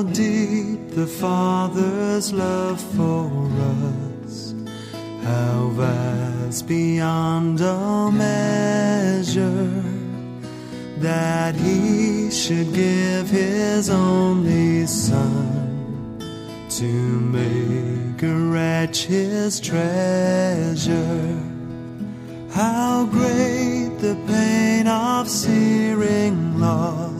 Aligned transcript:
How 0.00 0.06
deep 0.06 0.92
the 0.92 1.06
Father's 1.06 2.32
love 2.32 2.80
for 2.96 3.28
us, 4.24 4.54
how 5.22 5.68
vast 5.74 6.66
beyond 6.66 7.60
all 7.60 8.10
measure, 8.10 9.84
that 11.00 11.54
He 11.54 12.30
should 12.30 12.72
give 12.72 13.28
His 13.28 13.90
only 13.90 14.86
Son 14.86 16.18
to 16.70 16.86
make 16.86 18.22
a 18.22 18.34
wretch 18.34 19.04
His 19.04 19.60
treasure. 19.60 21.38
How 22.52 23.04
great 23.04 23.98
the 23.98 24.16
pain 24.26 24.86
of 24.86 25.28
searing 25.28 26.58
loss! 26.58 27.19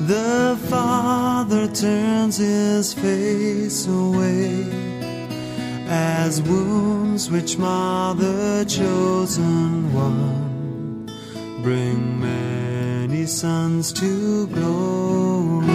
The 0.00 0.58
Father 0.68 1.66
turns 1.68 2.36
his 2.36 2.92
face 2.92 3.86
away 3.86 4.66
as 5.88 6.42
wounds 6.42 7.30
which 7.30 7.56
mar 7.56 8.14
chosen 8.66 9.94
one 9.94 11.06
bring 11.62 12.20
many 12.20 13.24
sons 13.24 13.90
to 13.94 14.46
glory. 14.48 15.72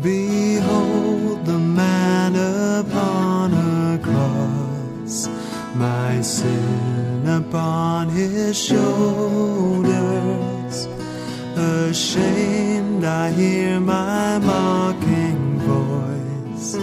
Behold 0.00 1.44
the 1.46 1.58
man 1.58 1.93
my 5.74 6.20
sin 6.20 7.28
upon 7.28 8.08
his 8.08 8.56
shoulders. 8.56 9.94
Ashamed, 11.56 13.04
I 13.04 13.30
hear 13.32 13.80
my 13.80 14.38
mocking 14.38 15.58
voice 15.60 16.76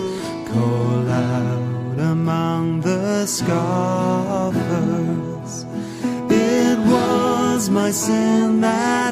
call 0.51 1.09
out 1.09 1.99
among 1.99 2.81
the 2.81 3.25
scoffers. 3.25 4.61
It 6.29 6.77
was 6.79 7.69
my 7.69 7.91
sin 7.91 8.61
that 8.61 9.10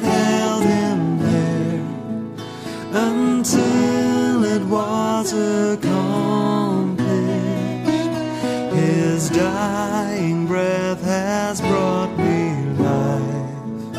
His 9.20 9.28
dying 9.28 10.46
breath 10.46 11.02
has 11.04 11.60
brought 11.60 12.16
me 12.16 12.54
life. 12.78 13.98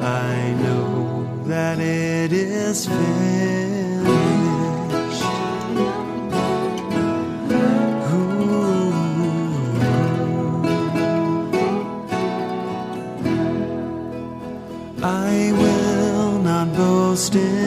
I 0.00 0.54
know 0.62 1.42
that 1.46 1.80
it 1.80 2.32
is 2.32 2.86
finished. 2.86 4.04
Ooh. 8.12 8.92
I 15.02 15.50
will 15.52 16.38
not 16.38 16.72
boast 16.76 17.34
in 17.34 17.59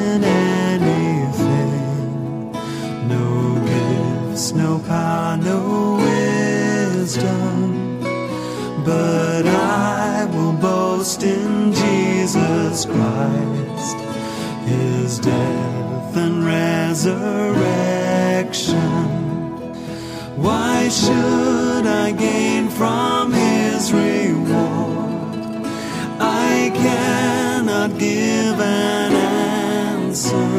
wisdom, 7.15 7.99
but 8.83 9.45
I 9.45 10.25
will 10.33 10.53
boast 10.53 11.23
in 11.23 11.71
Jesus 11.73 12.85
Christ, 12.85 13.97
His 14.65 15.19
death 15.19 16.17
and 16.17 16.43
resurrection. 16.45 17.21
Why 20.37 20.89
should 20.89 21.85
I 21.85 22.11
gain 22.11 22.69
from 22.69 23.31
His 23.31 23.93
reward? 23.93 25.67
I 26.19 26.71
cannot 26.73 27.99
give 27.99 28.59
an 28.59 29.13
answer, 29.13 30.49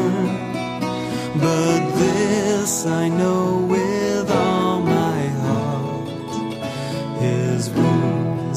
but 1.39 1.91
this 1.95 2.85
I 2.85 3.09
know 3.09 3.54